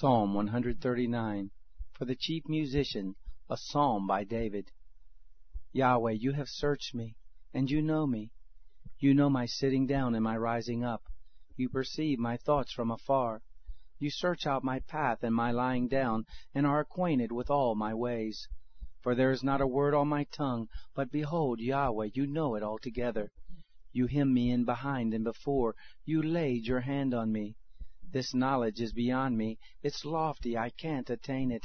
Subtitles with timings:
[0.00, 1.50] Psalm 139
[1.92, 3.16] For the chief musician,
[3.50, 4.70] a psalm by David.
[5.72, 7.16] Yahweh, you have searched me,
[7.52, 8.30] and you know me.
[8.98, 11.02] You know my sitting down and my rising up.
[11.54, 13.42] You perceive my thoughts from afar.
[13.98, 16.24] You search out my path and my lying down,
[16.54, 18.48] and are acquainted with all my ways.
[19.02, 22.62] For there is not a word on my tongue, but behold, Yahweh, you know it
[22.62, 23.30] altogether.
[23.92, 25.74] You hem me in behind and before,
[26.06, 27.56] you laid your hand on me.
[28.12, 31.64] This knowledge is beyond me, it's lofty, I can't attain it.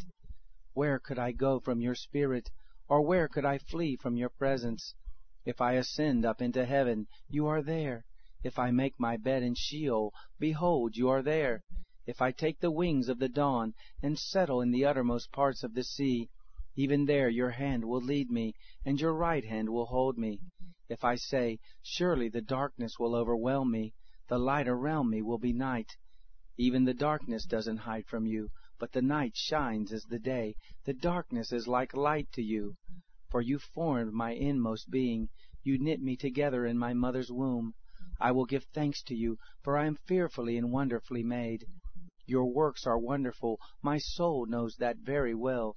[0.74, 2.52] Where could I go from your spirit,
[2.88, 4.94] or where could I flee from your presence?
[5.44, 8.06] If I ascend up into heaven, you are there.
[8.44, 11.64] If I make my bed in Sheol, behold, you are there.
[12.06, 13.74] If I take the wings of the dawn,
[14.04, 16.30] and settle in the uttermost parts of the sea,
[16.76, 18.54] even there your hand will lead me,
[18.86, 20.42] and your right hand will hold me.
[20.90, 23.96] If I say, Surely the darkness will overwhelm me,
[24.28, 25.98] the light around me will be night.
[26.58, 30.56] Even the darkness doesn't hide from you, but the night shines as the day.
[30.86, 32.78] The darkness is like light to you.
[33.30, 35.28] For you formed my inmost being.
[35.64, 37.74] You knit me together in my mother's womb.
[38.22, 41.66] I will give thanks to you, for I am fearfully and wonderfully made.
[42.26, 43.60] Your works are wonderful.
[43.82, 45.76] My soul knows that very well.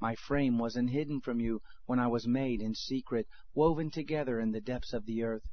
[0.00, 4.52] My frame wasn't hidden from you when I was made in secret, woven together in
[4.52, 5.48] the depths of the earth.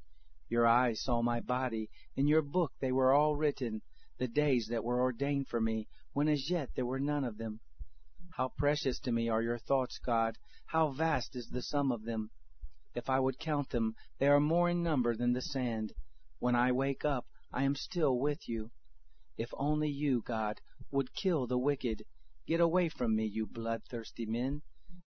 [0.49, 1.89] Your eyes saw my body.
[2.17, 3.81] In your book they were all written
[4.17, 7.59] the days that were ordained for me, when as yet there were none of them.
[8.31, 10.37] How precious to me are your thoughts, God!
[10.67, 12.29] How vast is the sum of them!
[12.93, 15.93] If I would count them, they are more in number than the sand.
[16.39, 18.71] When I wake up, I am still with you.
[19.37, 20.59] If only you, God,
[20.91, 22.03] would kill the wicked.
[22.47, 24.61] Get away from me, you bloodthirsty men,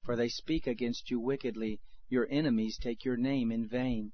[0.04, 1.80] for they speak against you wickedly.
[2.08, 4.12] Your enemies take your name in vain.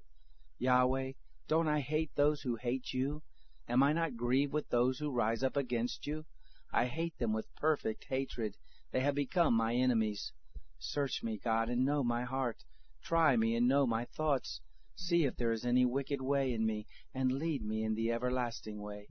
[0.57, 1.11] Yahweh,
[1.47, 3.21] don't I hate those who hate you?
[3.69, 6.25] Am I not grieved with those who rise up against you?
[6.71, 8.55] I hate them with perfect hatred.
[8.91, 10.31] They have become my enemies.
[10.79, 12.63] Search me, God, and know my heart.
[13.01, 14.61] Try me and know my thoughts.
[14.95, 18.79] See if there is any wicked way in me, and lead me in the everlasting
[18.79, 19.09] way.